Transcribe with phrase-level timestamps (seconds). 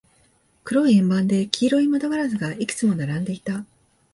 [0.63, 3.67] 黒い円盤で、黄色い窓ガラスがいくつも並んでいた。